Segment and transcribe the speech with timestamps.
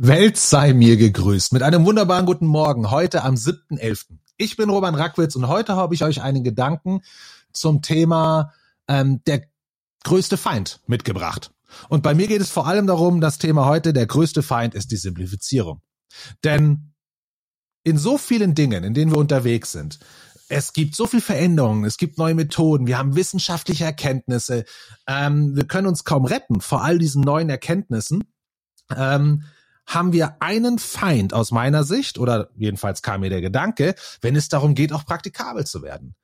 [0.00, 4.16] Welt sei mir gegrüßt mit einem wunderbaren guten Morgen heute am 7.11.
[4.36, 7.00] Ich bin Roman Rackwitz und heute habe ich euch einen Gedanken
[7.52, 8.52] zum Thema
[8.86, 9.48] ähm, der
[10.04, 11.50] größte Feind mitgebracht.
[11.88, 14.92] Und bei mir geht es vor allem darum, das Thema heute, der größte Feind ist
[14.92, 15.82] die Simplifizierung.
[16.44, 16.94] Denn
[17.82, 19.98] in so vielen Dingen, in denen wir unterwegs sind,
[20.48, 24.64] es gibt so viel Veränderungen, es gibt neue Methoden, wir haben wissenschaftliche Erkenntnisse,
[25.08, 28.22] ähm, wir können uns kaum retten vor all diesen neuen Erkenntnissen.
[28.96, 29.42] Ähm,
[29.88, 34.48] haben wir einen Feind aus meiner Sicht, oder jedenfalls kam mir der Gedanke, wenn es
[34.48, 36.14] darum geht, auch praktikabel zu werden.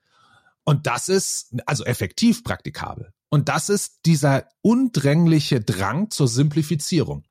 [0.64, 3.12] Und das ist, also effektiv praktikabel.
[3.30, 7.24] Und das ist dieser undrängliche Drang zur Simplifizierung.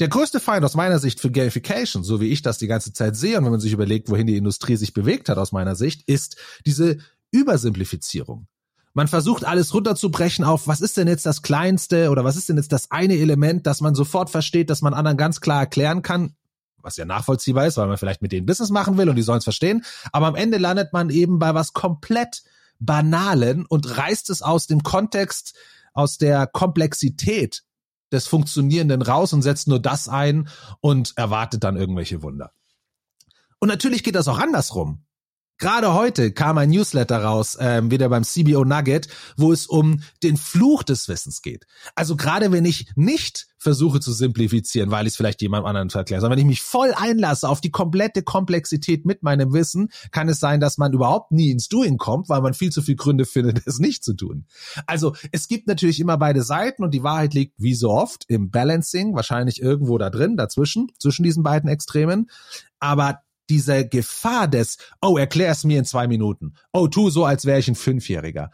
[0.00, 3.14] Der größte Feind aus meiner Sicht für Gamification, so wie ich das die ganze Zeit
[3.14, 6.02] sehe und wenn man sich überlegt, wohin die Industrie sich bewegt hat aus meiner Sicht,
[6.08, 6.98] ist diese
[7.30, 8.46] Übersimplifizierung.
[8.96, 12.56] Man versucht alles runterzubrechen auf, was ist denn jetzt das kleinste oder was ist denn
[12.56, 16.34] jetzt das eine Element, das man sofort versteht, das man anderen ganz klar erklären kann,
[16.80, 19.40] was ja nachvollziehbar ist, weil man vielleicht mit denen Business machen will und die sollen
[19.40, 19.84] es verstehen.
[20.12, 22.42] Aber am Ende landet man eben bei was komplett
[22.78, 25.54] Banalen und reißt es aus dem Kontext,
[25.92, 27.64] aus der Komplexität
[28.10, 30.48] des Funktionierenden raus und setzt nur das ein
[30.80, 32.52] und erwartet dann irgendwelche Wunder.
[33.58, 35.05] Und natürlich geht das auch andersrum.
[35.58, 40.36] Gerade heute kam ein Newsletter raus, ähm, wieder beim CBO Nugget, wo es um den
[40.36, 41.66] Fluch des Wissens geht.
[41.94, 46.20] Also gerade wenn ich nicht versuche zu simplifizieren, weil ich es vielleicht jemand anderen verkläre,
[46.20, 50.40] sondern wenn ich mich voll einlasse auf die komplette Komplexität mit meinem Wissen, kann es
[50.40, 53.62] sein, dass man überhaupt nie ins Doing kommt, weil man viel zu viel Gründe findet,
[53.66, 54.46] es nicht zu tun.
[54.86, 58.50] Also es gibt natürlich immer beide Seiten und die Wahrheit liegt wie so oft im
[58.50, 62.30] Balancing, wahrscheinlich irgendwo da drin, dazwischen, zwischen diesen beiden Extremen.
[62.78, 66.54] Aber diese Gefahr des, oh, erklär es mir in zwei Minuten.
[66.72, 68.50] Oh, tu so, als wäre ich ein Fünfjähriger.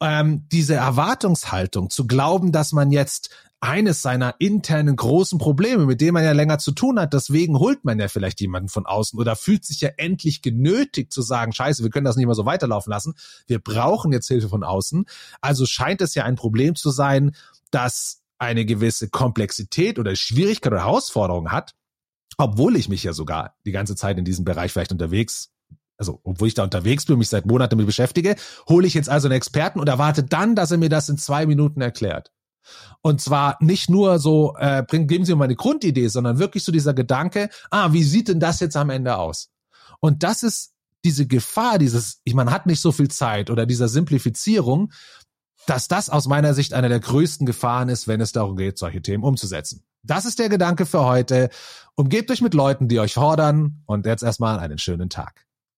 [0.00, 3.30] Ähm, diese Erwartungshaltung, zu glauben, dass man jetzt
[3.60, 7.84] eines seiner internen großen Probleme, mit denen man ja länger zu tun hat, deswegen holt
[7.84, 11.82] man ja vielleicht jemanden von außen oder fühlt sich ja endlich genötigt zu sagen, scheiße,
[11.82, 13.14] wir können das nicht mehr so weiterlaufen lassen,
[13.46, 15.06] wir brauchen jetzt Hilfe von außen.
[15.40, 17.34] Also scheint es ja ein Problem zu sein,
[17.70, 21.72] dass eine gewisse Komplexität oder Schwierigkeit oder Herausforderung hat,
[22.38, 25.50] obwohl ich mich ja sogar die ganze Zeit in diesem Bereich vielleicht unterwegs
[25.98, 28.36] also obwohl ich da unterwegs bin, mich seit Monaten damit beschäftige,
[28.68, 31.46] hole ich jetzt also einen Experten und erwarte dann, dass er mir das in zwei
[31.46, 32.32] Minuten erklärt.
[33.00, 36.64] Und zwar nicht nur so, äh, bring, geben Sie mir mal eine Grundidee, sondern wirklich
[36.64, 39.50] so dieser Gedanke, ah, wie sieht denn das jetzt am Ende aus?
[40.00, 43.86] Und das ist diese Gefahr, dieses, ich man hat nicht so viel Zeit oder dieser
[43.86, 44.92] Simplifizierung,
[45.66, 49.02] dass das aus meiner Sicht eine der größten Gefahren ist, wenn es darum geht, solche
[49.02, 49.84] Themen umzusetzen.
[50.02, 51.50] Das ist der Gedanke für heute.
[51.96, 55.45] Umgebt euch mit Leuten, die euch fordern und jetzt erstmal einen schönen Tag.